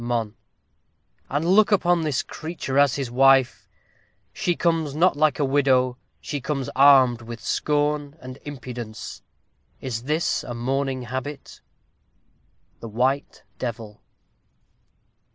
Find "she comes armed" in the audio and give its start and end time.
6.19-7.21